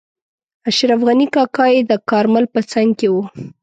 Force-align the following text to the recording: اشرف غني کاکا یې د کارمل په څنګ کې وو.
اشرف 0.69 0.99
غني 1.07 1.27
کاکا 1.33 1.65
یې 1.73 1.81
د 1.91 1.91
کارمل 2.09 2.45
په 2.53 2.59
څنګ 2.71 2.89
کې 2.99 3.07
وو. 3.13 3.23